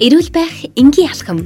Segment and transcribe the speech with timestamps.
[0.00, 1.44] Эрүүл байх энгийн алхам.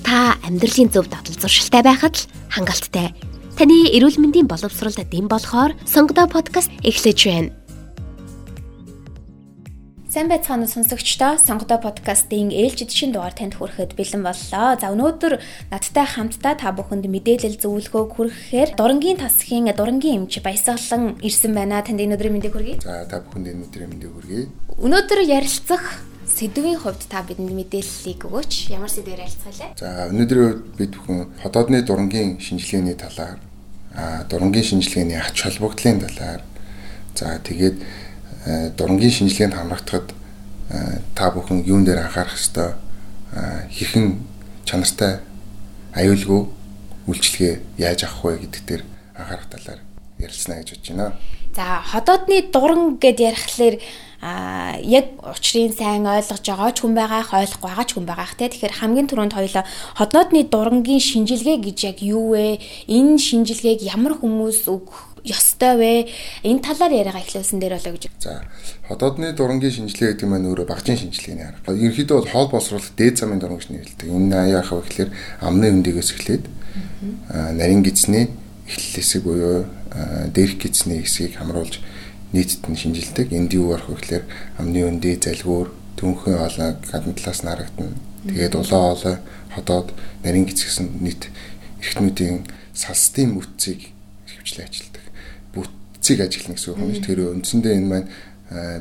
[0.00, 3.12] Та амьдралын зөв дадал зуршилтай байхад л хангалттай.
[3.60, 7.52] Таны эрүүл мэндийн боловсролд дэм болохоор сонгодоо подкаст эхлэж байна.
[10.08, 11.36] Сайн байцгаана уу сонсогчдоо.
[11.36, 14.80] Сонгодоо подкастын ээлжид шин дугаар танд хүрэхэд бэлэн боллоо.
[14.80, 15.36] За өнөөдөр
[15.68, 21.84] надтай хамтдаа та бүхэнд мэдээлэл зөвлөгөө хүргэхээр дурангийн тасхийн дурангийн эмч баясгалан ирсэн байна.
[21.84, 22.80] Танд энэ өдрийн мэндийг хүргэе.
[22.80, 24.48] За та бүхэнд энэ өдрийн мэндийг хүргэе.
[24.80, 25.84] Өнөөдөр ярилцах
[26.36, 28.68] сэдвийн хувьд та бидэнд мэдээллийг өгөөч.
[28.68, 29.72] Ямар сэдвээр ярилцах вэ?
[29.80, 33.40] За өнөөдрийн бид бүхэн ходоодны дурангийн шинжилгээний талаар,
[34.28, 36.44] дурангийн шинжилгээний ач холбогдлын талаар,
[37.16, 37.80] за тэгээд
[38.76, 40.12] дурангийн шинжилгээнд хамрагдахад
[41.16, 42.76] та бүхэн юун дээр анхаарах ёстой,
[43.72, 44.20] хэрхэн
[44.68, 45.24] чанартай
[45.96, 46.52] аюулгүй
[47.08, 48.82] үйлчлэгээ яаж авах вэ гэдэг дээр
[49.16, 49.80] анхаарах талаар
[50.20, 51.16] ярилцсна гэж бодож байна.
[51.56, 53.80] За ходоодны дуран гэд ярихлаэр
[54.26, 58.50] а яг учрыг сайн ойлгож байгаа ч хүн байгаах ойлгохгүй байгаа ч хүн байгаах те
[58.50, 59.62] тэгэхээр хамгийн түрүүнд хоёлоо
[59.94, 62.58] ходноодны дурангийн шинжилгээ гэж яг юу вэ
[62.90, 65.92] энэ шинжилгээг ямар хүмүүс өгөх ёстой вэ
[66.42, 68.04] энэ талаар яриагаа эхлүүлсэн дээр болоо гэж.
[68.18, 68.42] За
[68.90, 71.70] ходоодны дурангийн шинжилгээ гэдэг нь өөрөө багжийн шинжилгээний арга.
[71.70, 74.10] Ерөнхийдөө бол хоол боловсруулах дээд замын дуран гэж нэрлэдэг.
[74.10, 76.44] Энэ яах вэ гэхээр амны өндөгөөс эхлээд
[77.30, 78.26] нарийн гидсний
[78.66, 79.70] эхлэлээсээ буюу
[80.34, 81.78] дээрх гидсний хэсгийг хамруулж
[82.36, 83.32] нийтэд нь шинжилдэг.
[83.32, 84.24] Энд юу арах вэ гэхээр
[84.60, 87.96] амны өндөө залгуур түнхэн олон гадна талаас нь харагдана.
[88.28, 89.16] Тэгээд улаан олой
[89.56, 89.88] ходоод
[90.20, 91.32] нарийн гисгсэн нийт
[91.80, 92.44] эрхтнүүдийн
[92.76, 93.90] салстын бүтцийг
[94.28, 95.04] хөвчлээ ажилдаг.
[95.56, 96.92] Бүтцийг ажиглана гэсэн үг юм.
[97.00, 98.08] Тэр үндсэндээ энэ маань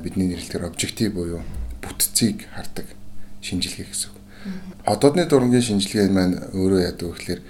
[0.03, 1.41] бидний нэрлэлээр обжектив буюу
[1.79, 2.85] бүтцийг хардаг
[3.41, 4.17] шинжилгээ гэсэн үг.
[4.85, 7.41] Ходоодны дурангийн шинжилгээ маань өөрөө яадаг вэ гэхээр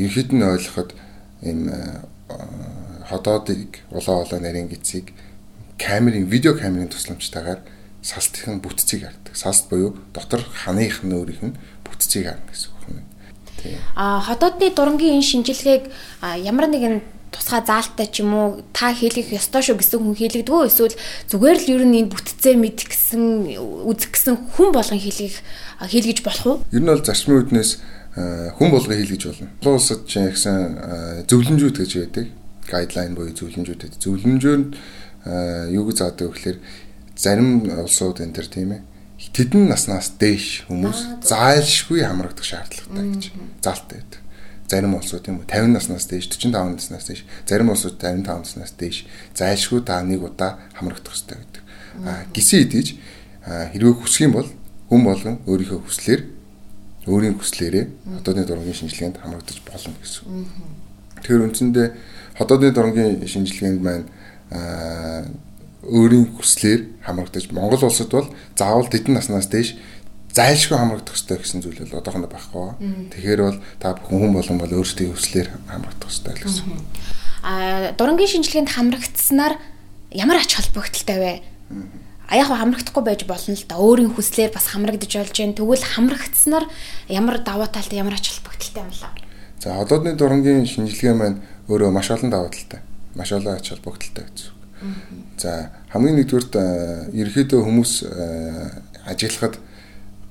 [0.00, 0.90] ерхэд нь ойлгоход
[1.42, 1.70] ийм
[3.12, 5.12] ходоодыг улаан улаан нарийн гизийг
[5.76, 7.60] камерын видео камерын тусламжтайгаар
[8.02, 9.36] салтын бүтцийг хардаг.
[9.36, 13.78] Салт буюу дотор ханых нөөрийнх нь бүтцийг харна гэсэн үг юм.
[13.94, 15.82] А ходоодны дурангийн энэ шинжилгээг
[16.42, 20.96] ямар нэгэн тусгай заалттай ч юм уу та хийлгэх ёстой шүү гэсэн хүн хийлгдэгөө эсвэл
[21.30, 23.56] зүгээр л ер нь энэ бүтцээ мэд гэсэн
[23.88, 25.40] үзэх гэсэн хүн болгон хийлгэх
[25.80, 26.56] хийлгэж болох уу?
[26.74, 27.70] Ер нь бол зарчмын үднээс
[28.58, 29.48] хүн болгон хийлгэж болно.
[29.64, 32.26] Улсын улсад чинь ихсэн зөвлөмжүүд гэж байдаг
[32.72, 34.60] гайдлайн буюу зөвлөмжүүдэд зөвлөмжөөр
[35.76, 36.58] юу гэж заадаг вэ гэхээр
[37.14, 38.82] зарим улсууд энэ төр тийм ээ
[39.30, 43.24] тэдэн наснаас дээш хүмүүс зайлшгүй хамрагдах шаардлагатай гэж
[43.62, 44.20] заалттай байдаг.
[44.66, 49.06] Зарим улсууд тийм үү 50 наснаас дээш 45 наснаас дээш зарим улсууд 55 наснаас дээш
[49.38, 51.62] зайлшгүй та нэг удаа хамрагдах хэрэгтэй гэдэг.
[52.02, 52.86] А гисэн идэж
[53.46, 54.48] хэрвээ хүсэх юм бол
[54.90, 56.20] хүн болгон өөрийнхөө хүслээр
[57.06, 57.84] өөрийн хүслээрээ
[58.22, 60.26] одооны дурангийн шинжилгээнд хамрагдаж болно гэсэн.
[61.22, 61.88] Тэгэхээр үндсэндээ
[62.38, 64.06] ходоодны дурангийн шинжилгээнд маань
[65.82, 69.74] өөрийн хүслээр хамрагдаж Монгол улсад бол заавал тэдэн наснаас дээш
[70.32, 72.68] зайлшгүй хамрагдах хэрэгтэй гэсэн зүйл бол одоохондоо байхгүй.
[73.12, 76.66] Тэгэхээр бол та бүхэн хүн болгон бол өөрсдийн хүслээр хамрагдах хэрэгтэй л гэсэн.
[77.42, 79.54] Аа дурангийн шинжилгээнд хамрагдсанаар
[80.14, 81.34] ямар ач холбогдолтой вэ?
[82.30, 83.76] А яг хамрагдахгүй байж болно л да.
[83.76, 85.58] Өөрийн хүслээр бас хамрагдаж болж гэн.
[85.58, 86.64] Тэгвэл хамрагдсанаар
[87.12, 89.31] ямар давуу талтай ямар ач холбогдолтой юм бэ?
[89.62, 91.38] За холоодны дурангийн шинжилгээ маань
[91.70, 92.82] өөрөө маш олон давуу талтай.
[93.14, 94.58] Маш олон ач холбогдолтой гэсэн үг.
[95.38, 96.58] За хамгийн нэгдүгürt
[97.14, 97.92] ерөөхдөө хүмүүс
[99.06, 99.62] ажиглахад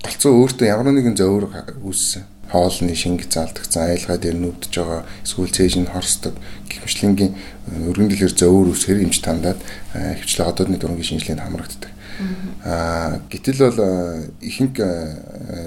[0.04, 1.48] голцоо өөртөө ямар нэгэн зовөр
[1.80, 2.28] үүссэн.
[2.52, 6.36] Хоолны шинг заалдагсан айлгаа дээр нүвдэж байгаа эсвэл цээж нь хорсдог
[6.68, 7.32] гихмшлингийн
[7.88, 9.56] өргөндлөөр зовөр үсгэр эмч тандаад
[9.96, 11.92] хөвчлээ одоодны дурангийн шинжилгээнд хамрагддаг.
[12.68, 13.80] Аа гэтэл бол
[14.44, 14.76] ихэнх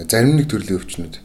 [0.06, 1.16] зарим нэг төрлийн өвчнүүд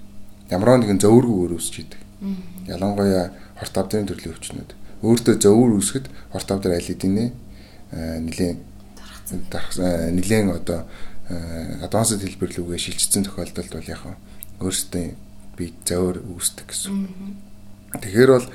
[0.48, 4.70] ямар нэгэн зовөргүй өөрөөсч идэг Ялангуяа хорт авдрын төрлийн өвчнүүд
[5.00, 7.32] өөртөө зовөр үүсгэд хорт авдар аль хэдийнэ
[7.96, 8.60] нэлийн
[10.12, 10.84] нэлийн одоо
[11.80, 14.02] адвансд хэлбэрлүүгээ шилжсэн тохиолдолд бол яг
[14.60, 15.06] өөрсдөө
[15.56, 17.08] би зовөр үүсдэг гэсэн.
[17.96, 18.46] Тэгэхээр бол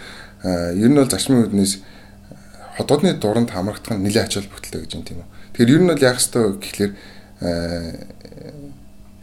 [0.77, 1.81] ер нь бол зарчмын үднээс
[2.77, 5.29] ходоодны дуранд хамрагдах нь нэлээд ач холбогдолтой гэж юм тийм үү.
[5.57, 6.91] Тэгэхээр ер нь бол яах ёстой гэхлээр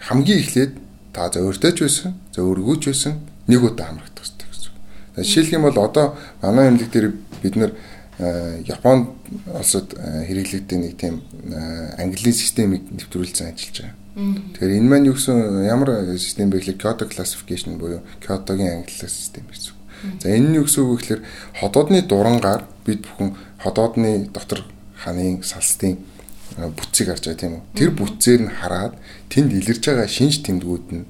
[0.02, 0.72] хамгийн эхлээд
[1.12, 3.14] та зовөртэй ч байсан, зовөргүй ч байсан
[3.48, 4.72] нэг удаа хамрагдах хэрэгтэй гэсэн.
[5.16, 7.06] Жишээлх юм бол одоо манай эмнэлэг дээр
[7.42, 7.72] бид нэр
[8.68, 9.08] Японд
[9.50, 11.24] улсад хэрэглэгдэх нэг тийм
[11.98, 13.96] английн системийг нэвтрүүлсэн ажиллаж байгаа.
[14.12, 19.48] Тэгэхээр энэ маань юу гэсэн ямар систем бэ гэхэл Kyoto classification буюу Kyoto-гийн англи систем
[19.48, 19.74] гэсэн.
[20.20, 21.22] За энэ нь юу гэсэн үг гэхээр
[21.56, 23.32] ходоодны дурангаар бид бүхэн
[23.64, 24.68] ходоодны дотор
[25.00, 25.96] ханын салстын
[26.58, 27.64] бүтцийг харж байгаа тийм үү.
[27.72, 28.94] Тэр бүтцээр нь хараад
[29.32, 31.04] тэнд илэрж байгаа шинж тэмдгүүд нь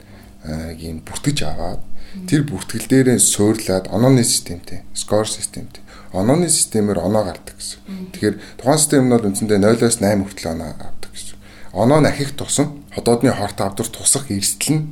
[0.78, 1.82] ийм бүртгэж аваад
[2.28, 5.82] тэр бүртгэл дээрээ суурлаад онооны системтэй, скор системтэй.
[6.12, 7.80] Онооны системээр оноо гардаг гэсэн.
[8.12, 11.36] Тэгэхээр тухайн систем нь бол үндсэндээ 0-8 хүртэл оноо авдаг гэсэн.
[11.72, 14.84] оноо нь ахих тусам ходоодны хорт авдар тусах эрсдэл нь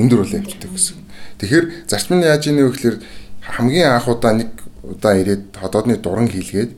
[0.00, 0.96] өндөр үл явдаг гэсэн.
[1.38, 2.96] Тэгэхээр зарчим нь яаж ийнэ вэ гэхээр
[3.44, 6.72] хамгийн анх удаа нэг удаа ирээд ходоодны дуран хийлгээд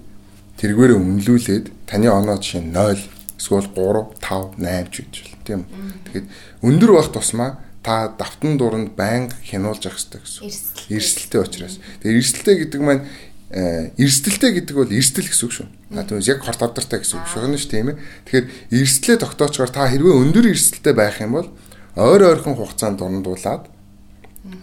[0.58, 2.98] тэргээрээ үнэлүүлээд таны оноо жишээ нь 0
[3.38, 5.62] эсвэл 3 5 8 ч гэж байна тийм.
[6.10, 6.26] Тэгэхээр
[6.66, 7.50] өндөр байх тусмаа
[7.84, 10.88] та давтан дуранд байнга хянуулж явах хэрэгтэй гэсэн.
[10.88, 11.76] Эрсдэлтэй учраас.
[12.00, 13.04] Тэгэхээр эрсдэлтэй гэдэг маань
[13.52, 15.68] э, эрсдэлтэй гэдэг бол эрсдэл гэсэн үг шүү.
[15.92, 18.00] А тэгвэл яг хорт авдартай гэсэн үг шүү шүү тийм ээ.
[18.24, 21.48] Тэгэхээр эрсдлээ тогтоочгоор та хэрвээ өндөр эрсдэлтэй байх юм бол
[21.94, 23.68] ойр ойрхон хугацаанд дурандуулаад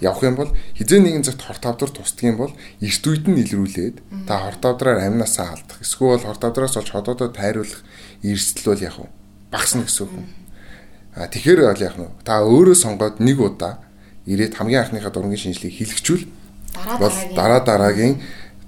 [0.01, 3.97] явах юм бол хизээ нэгэн цагт хорт авдар тусдаг юм бол эрт үед нь илрүүлээд
[4.27, 7.81] та хорт авдраар амнасаа алдах эсвэл хорт авдраас олж ходоодоо тайруулах
[8.21, 8.95] эрсдэл бол яг
[9.49, 10.40] багасна гэсэн үг.
[11.15, 13.83] А тэгэхээр бол яг нь та өөрөө сонгоод нэг удаа
[14.25, 16.23] ирээд хамгийн анхныхаа дурангийн шинжилгээг хийлгчүүл
[16.99, 18.21] бол дараа дараагийн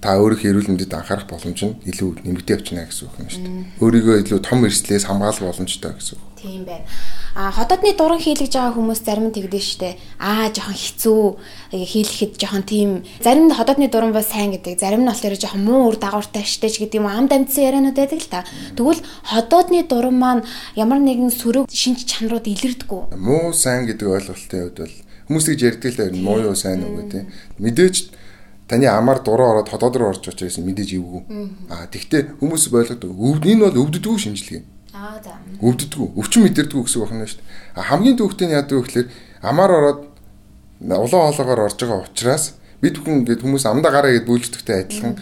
[0.04, 3.64] та өөрийнхөө эрүүл мэндэд анхаарах боломж нь илүү нэмэгдээ явчихна гэсэн үг юм шүү дээ.
[3.80, 6.24] Өөрийгөө илүү том эрсдлээс хамгаалах боломжтой гэсэн үг.
[6.36, 6.84] Тийм байна.
[7.36, 9.98] А ходоодны дуран хийлгэж байгаа хүмүүс зарим нь тэгдэж штэ.
[10.22, 11.22] Аа жоохон хэцүү
[11.74, 12.90] хийлгэхэд жоохон тийм
[13.26, 14.78] зарим нь ходоодны дуран бас сайн гэдэг.
[14.78, 18.22] Зарим нь болохоор жоохон муу үр дагавартай штэ ч гэдэг юм амд амьдсан яриануд байдаг
[18.22, 18.46] л та.
[18.78, 20.46] Тэгвэл ходоодны дуран маань
[20.78, 23.18] ямар нэгэн сөрөг шинж чанарууд илэрдэггүй.
[23.18, 24.96] Муу сайн гэдэг ойлголтын хувьд бол
[25.26, 26.22] хүмүүс тэгж ярьдаг л байна.
[26.22, 27.34] Муу юу сайн уу гэдэг.
[27.58, 28.14] Мэдээж
[28.70, 31.22] таны амар дуруу ороод ходоод руу орж очиж мэдээж ивгүй.
[31.74, 33.10] Аа тэгтээ хүмүүс ойлгодог.
[33.42, 34.73] Энэ бол өвддгүү шинжилгээ.
[34.94, 35.34] Аа за.
[35.58, 37.82] Өвддгүү, өвчин мэдэрдгүү гэсэн байна шүү дээ.
[37.82, 39.08] Хамгийн төвхтэй нь яадаг вэ гэхээр
[39.42, 40.00] амар ороод
[40.86, 45.18] улаан хоолоогоор орж байгаа учраас бид бүхэн ингээд хүмүүс амдаа гараа гэд бөөлждөгтэй адилхан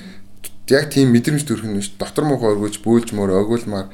[0.76, 2.04] яг тийм мэдрэмж төрөх нь шүү.
[2.04, 3.88] Дотор муухай өргөж бөөлж мөр өгүүлмаар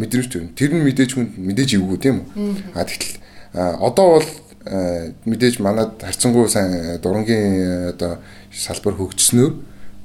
[0.00, 0.56] мэдрэмж төрнө.
[0.56, 2.72] Тэр нь мэдээж хүн мэдээж ивгүй тийм үү?
[2.72, 3.20] А тэгтэл
[3.76, 4.28] одоо бол
[5.28, 9.52] мэдээж манад харцангуй сайн дурангийн одоо салбар хөгжснөөр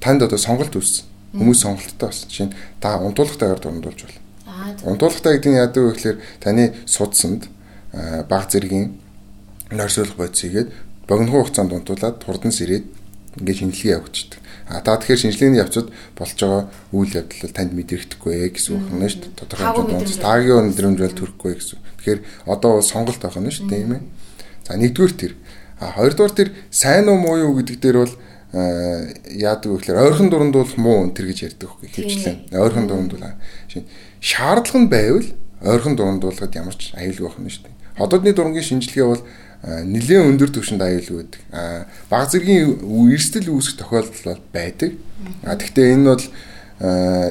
[0.04, 1.08] танд одоо сонголт үүссэн.
[1.40, 2.28] Хүмүүс сонголттой болсон.
[2.28, 4.25] Жишээ нь та унтуулгатайгаар дундуулж байна
[4.86, 7.50] Унтуулгатай гэдэг нь яадаг вэ гэхээр таны судсанд
[8.30, 8.98] баг зэргийн
[9.72, 10.70] нойрсуулах бодисгээд
[11.08, 12.86] богино хугацаанд унтуулад хурдан сэрээд
[13.38, 14.40] ингээд шинжилгээ явуулчихдаг.
[14.68, 19.22] А та тэгэхээр шинжилгээний явцад болж байгаа үйл явдал танд мэдрэхдэггүй гэсэн үг байна шүү
[19.22, 19.38] дээ.
[19.38, 21.80] Тодорхой хэмжээнд унц таагийн өндрөмж бол төрөхгүй гэсэн.
[22.02, 22.20] Тэгэхээр
[22.50, 24.04] одоо бол сонголт байх нь шүү дээ тийм ээ.
[24.66, 25.34] За нэгдүгээр тэр.
[25.78, 28.14] А хоёрдугаар тэр сайн уу муу юу гэдэг дээр бол
[28.56, 32.38] яадаг вэ гэхээр ойрхон дурандуулах муу өнтер гэж ярьдаг хөөе хөвчлэн.
[32.56, 33.36] Ойрхон дурандуул.
[33.68, 33.86] Шинэ
[34.26, 35.28] шаардлага нь байвал
[35.62, 37.78] ойрхон дурандуулахад ямар ч аюулгүй байх нь шүү дээ.
[38.02, 39.22] Ходоодны дурангийн шинжилгээ бол
[39.62, 41.42] нэлээд өндөр түвшинд аюулгүй байдаг.
[42.10, 42.82] Баг зэргийн
[43.14, 44.92] эрсдэл үүсэх тохиолдол бол байдаг.
[45.46, 46.26] Тэгвэл энэ бол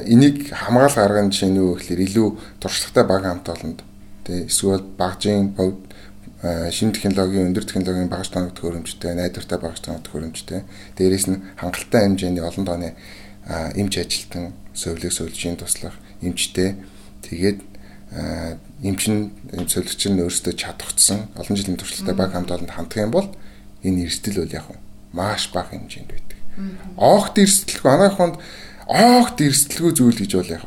[0.07, 2.27] энийг хамгаалах арга нь жишээ нь юу гэхээр илүү
[2.63, 3.79] туршлагатай баг хамт олонд
[4.23, 5.83] тий эсвэл багжийн хувьд
[6.41, 10.61] шинэ технологийн өндөр технологийн багаж тооног төхөөрөмжтэй найдвартай багаж тооног төхөөрөмжтэй
[10.97, 12.89] дээрээс нь хангалттай хэмжээний олон тооны
[13.77, 16.75] эмч ажилтан совлыг суулжийн туслах эмчтэй.
[17.25, 17.59] Тэгээд
[18.83, 23.27] эмчин эмчилэгч нь өөрөөсөө чадварцсан олон жилийн туршлагатай баг хамт олонд хандах юм бол
[23.83, 24.65] энэ эрсдэл бол яг
[25.11, 26.39] маш бага хэмжээнд байдаг.
[26.95, 28.35] Оогт эрсдэлгүй анаахынд
[28.87, 30.63] оогт эрсдэлгүй зүйл гэж бол яг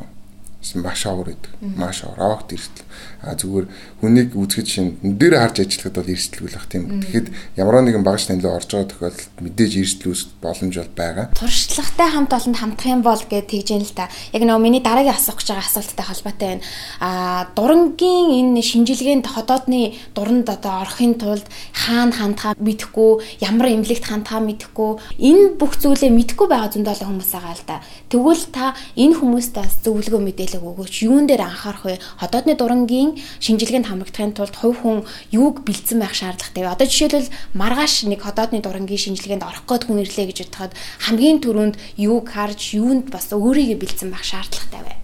[0.74, 1.52] маш авар байдаг.
[1.60, 2.84] Маш авар оогт эрсдэл
[3.22, 3.66] а зүгээр
[3.98, 6.84] хүнийг үзэхэд шин дээр харж ажиллахад бол эрсдэлгүй л бах тийм.
[7.02, 7.26] Тэгэхэд
[7.58, 11.26] ямар нэгэн багш танилаа орж байгаа тохиолдолд мэдээж эрсдэл үүсэх боломж бол байгаа.
[11.34, 14.06] Туршлагатай хамт олонд хамтах юм бол гэж тэгж юм л та.
[14.30, 16.66] Яг нөгөө миний дараагийн асуух гэж байгаа асуулттай холбоотой байна.
[17.02, 17.10] А
[17.58, 24.90] дурангийн энэ шинжилгээнд ходоодны дуранд одоо орохын тулд хаана хандхаа мэдэхгүй, ямар эмнэлэгт хандхаа мэдэхгүй,
[25.18, 27.82] энэ бүх зүйлээ мэдэхгүй байгаа зөндөө хүмүүс байгаа л да.
[28.06, 30.94] Тэгвэл та энэ хүмүүстээс зөвлөгөө мэдээлэл өгөөч.
[31.06, 31.98] Юун дээр анхаарах вэ?
[32.18, 34.98] Ходоодны дурангийн шинжилгээнд хамрагдахын тулд хувь хүн
[35.30, 36.72] юуг бэлдсэн байх шаардлагатай вэ?
[36.74, 40.72] Одоо жишээлбэл маргааш нэг ходоодны дурангийн шинжилгээнд орох гээд хүн ирлээ гэж бодоход
[41.04, 44.94] хамгийн түрүүнд юуг харж юунд бас өөрийгөө бэлдсэн байх шаардлагатай вэ?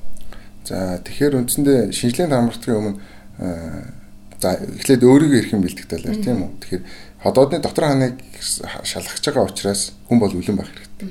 [0.64, 2.98] За тэгэхээр үндсэндээ шинжилгээнд хамрагдахын өмнө
[4.40, 6.50] за эхлээд өөрийгөө эрхэн бэлтгэдэг талаар тийм үү?
[6.60, 6.84] Тэгэхээр
[7.24, 11.08] ходоодны дотор ханыг шалгаж байгаа учраас хүн бол үлэн байх хэрэгтэй.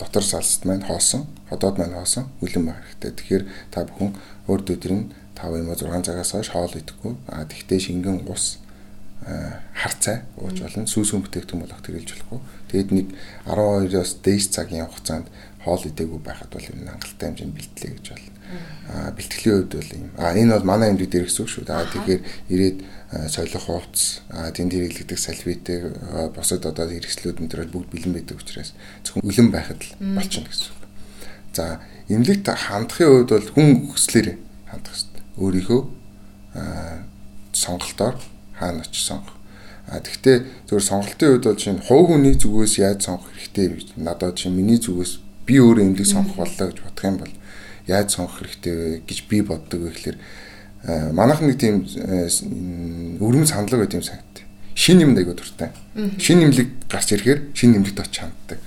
[0.00, 3.12] Дотор салст маань хоосон, ходоод маань хоосон, үлэн байх хэрэгтэй.
[3.16, 4.14] Тэгэхээр та бүхэн
[4.48, 7.12] өөр өдөр нь 5 юм уу 6 цагаас хойш хоол идэхгүй.
[7.28, 8.58] А тэгтээ шингэн ус
[9.74, 10.86] харцай ууж болно.
[10.86, 12.40] Сүүсүүн бүтээгдэхүүн болох тэрэлж болохгүй.
[12.70, 13.06] Тэгэд нэг
[13.44, 15.26] 12-оос дээш цагийн хугацаанд
[15.62, 18.32] хоол идээгүй байхад бол энэ хангалттай хэмжээнд бэлтлээ гэж болно.
[18.88, 20.10] А бэлтгэлийн хувьд бол юм.
[20.16, 21.64] А энэ бол манай эмнэлэг дээр гэсэн үг шүү.
[21.68, 22.78] А тэгэхээр ирээд
[23.28, 25.82] солих хувцс, а тэнд хэрэглэгдэх салфетэг,
[26.32, 28.72] босод одоо хэрэгслүүд энэ бүгд бэлэн байдаг учраас
[29.04, 30.77] зөвхөн үлэн байхад л болчихно гэсэн.
[31.58, 34.38] За эмнэлэгт хандахын хувьд бол хүн хүслээр
[34.70, 35.80] хандах хэрэгтэй өөрийнхөө
[37.50, 38.14] сонголтоор
[38.54, 39.34] хаана очиж сонгох.
[39.90, 43.78] А тэгвэл зөвхөн сонголтын үед бол чинь хувь хүний зүгээс яаж сонгох хэрэгтэй вэ?
[43.98, 45.18] Надад чинь миний зүгээс
[45.50, 47.34] би өөрөө эмнэлэг сонгох боллоо гэж бодох юм бол
[47.90, 50.18] яаж сонгох хэрэгтэй вэ гэж би боддог вэ гэхээр
[51.10, 51.82] манайх нэг тийм
[53.18, 54.46] өрөм сандлага байт юм санагдав.
[54.78, 55.74] Шин юм дэйгөө дуртай.
[56.22, 58.62] Шин нэмлэг гарч ирэхээр шин нэмлэгт очиж ханддаг.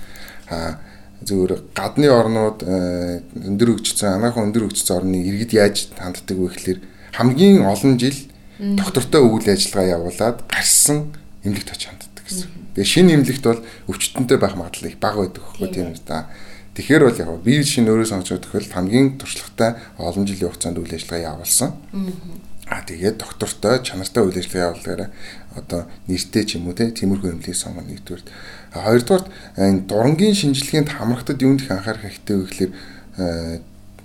[0.52, 0.91] Аа
[1.26, 6.78] зөвөр гадны орнууд өндөр хөгжсөн анагахан өндөр хөгжсөн орны иргэд яаж ханддаг вэ гэхэлэр
[7.16, 8.18] хамгийн олон жил
[8.58, 12.48] доктортой үйл ажиллагаа явуулаад гарсан эмнэлэгт очиж ханддаг гэсэн.
[12.76, 16.30] Тэгээ шинэ эмнэлэгт бол өвчтөнтэй байх магадлал их бага байдаг хөөе тийм үү та.
[16.78, 21.36] Тэгэхээр бол яг би шинэ өөрөө сонгож тохиол хамгийн туршлагатай олон жилийн хугацаанд үйл ажиллагаа
[21.36, 21.70] явуулсан.
[21.92, 25.10] Аа тэгээд доктортой чанартай үйл ажиллагаа явуулгаараа
[25.52, 28.24] одоо нэртэй ч юм уу тиймэрхүү эмнэлгийг сонгоно нэгдүгээр.
[28.72, 29.24] Хоёрдугаар
[29.60, 32.72] энэ дурангийн шинжилгээнд хамрахтад юунд их анхаарах хэрэгтэй вэ гэхээр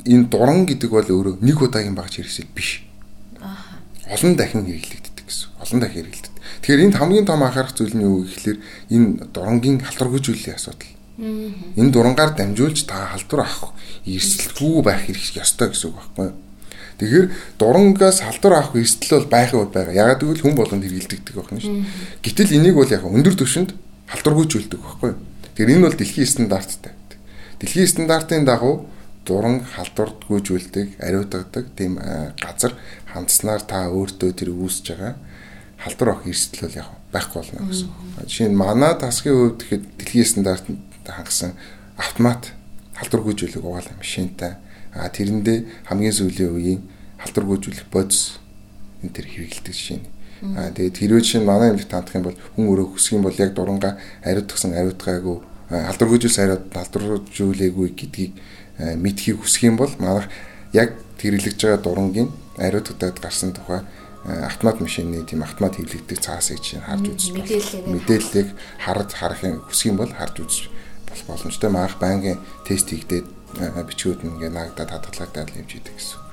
[0.03, 2.83] энэ дуран гэдэг бол өөрөө нэг удаагийн багж хэрэгсэл биш.
[3.39, 3.79] Аа.
[4.11, 5.47] Олон дахин хэрэглэгддэг гэсэн.
[5.63, 6.35] Олон дахин хэрэглэгддэг.
[6.61, 8.59] Тэгэхээр энд хамгийн том анхаарах зүйл нь юу гэхээр
[8.91, 10.91] энэ дурангийн халдваргүйжүүллийн асуудал.
[11.17, 13.73] Энэ дурангаар дамжуулж та халдвар авах
[14.05, 16.35] эрсдэлгүй байх хэрэг ёстой гэсэн үг байхгүй юу?
[16.97, 17.27] Тэгэхээр
[17.61, 19.93] дурангаас халдвар авах эрсдэл бол байхын үед байгаа.
[19.93, 22.25] Ягаад гэвэл хүн болгонд хэрэгэлдэгдэг байна шүү дээ.
[22.25, 23.71] Гэтэл энийг бол яг өндөр түвшинд
[24.09, 25.19] халдваргүйжүүлдэг байхгүй юу?
[25.53, 26.93] Тэгэхээр энэ бол дэлхийн стандарттай.
[27.61, 28.89] Дэлхийн стандартын дагуу
[29.27, 32.01] дуран халдвардгүйжүүлдэг, ариутгадаг тийм
[32.41, 32.73] газар
[33.13, 35.15] хандснаар та өөртөө тэр үүсэж байгаа
[35.77, 37.89] халдвар авах эрсдэл бол яг байхгүй болно гэсэн.
[38.25, 41.51] Жишээ нь манай тасгийн хувьд гэхэд дэлхийн стандартанд хангасан
[41.97, 42.53] автомат
[42.97, 44.57] халдвар гүйжүүлэх угаалаа машинтай.
[44.97, 46.81] А тэрэндээ хамгийн сүүлийн үеийн
[47.21, 48.41] халдвар гүйжүүлэх бодис
[49.01, 50.05] энэ төр хэрэгэлдэг нь.
[50.57, 53.37] А тэгээд хэрвээ жишээ нь манай эмнэлэгт хандах юм бол хүн өөрөө хүсэх юм бол
[53.41, 55.37] яг дуранга ариутгсан ариутгаагүй
[55.69, 58.33] халдвар гүйжүүлсэн ариут халдвар гүйжүүлээгүй гэдгийг
[59.01, 60.29] мэдхийг хүсэх юм бол манайх
[60.77, 62.29] яг хэрэглэж байгаа дурангийн
[62.61, 63.81] ариутгадад гарсан тухай
[64.27, 69.97] автомат машины тийм автомат хэвлэгдэх цаасыг чинь харж үзэж мэдээллийг мэдээллийг харж харахын хүсэх юм
[69.97, 70.69] бол харж үзэж
[71.07, 71.69] болох боломжтой.
[71.71, 72.37] Маах байнгын
[72.67, 76.27] тест хийгдээд бичгүүд нь ингээ нагдаад хадгалагтаад хэмж идэг гэсэн.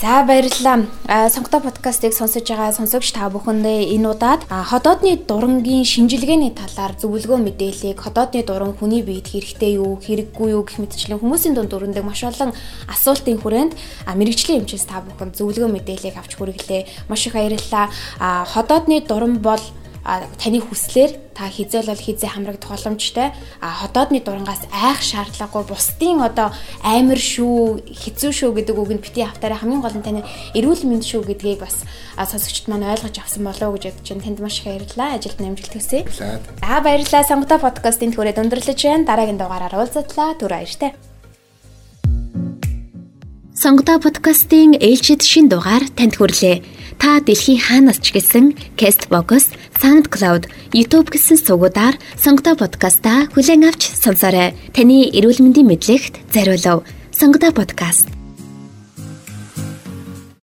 [0.00, 0.86] За баярлалаа.
[1.30, 8.02] Сонготой подкастыг сонсож байгаа сонсогч та бүхэндээ энэ удаад ходоодны дурангийн шинжилгээний талаар зөвлөгөө мэдээллийг
[8.02, 12.50] ходоодны дуран хүний биед хэрэгтэй юу, хэрэггүй юу гэх мэтчлэн хүмүүсийн дунд өрнөдөг маш олон
[12.90, 13.78] асуултын хүрээнд
[14.10, 17.06] мэрэгжлийн эмчээс та бүхэнд зөвлөгөө мэдээллийг авч хүргэлээ.
[17.06, 17.94] Маш их баярлалаа.
[18.50, 19.62] Ходоодны дуран бол
[20.40, 23.28] таны хүслээр та хизээл бол хизээ хамрагдах боломжтой.
[23.60, 26.48] А ходоодны дурангаас айх шаардлагагүй бусдын одоо
[26.80, 30.24] амар шүү, хэцүү шүү гэдэг үгэнд бити автаараа хамгийн гол нь таны
[30.56, 31.84] эрүүл мэнд шүү гэдгийг бас
[32.16, 34.24] сонсогчд маань ойлгож авсан болоо гэж бодож байна.
[34.24, 35.20] Танд маш их баярлалаа.
[35.20, 36.00] Ажилд амжилт хүсье.
[36.64, 37.28] Аа баярлалаа.
[37.28, 39.04] Сонготой подкастын түрээд өндөрлөж байна.
[39.04, 40.40] Дараагийн дугаараар уулзтлаа.
[40.40, 40.96] Түр баяртай.
[43.58, 46.77] Сонготой подкастын ээлжид шин дугаар танд хүрлээ.
[46.98, 54.58] Та дэлхийн хаанаас ч гэсэн Castbox, SoundCloud, YouTube гэсэн сувгуудаар сонгодог подкаста хүлээн авч сонсоорой.
[54.74, 56.82] Таны эрүүл мэндийн мэдлэгт зориулав.
[57.14, 58.17] Сонгодог подкаст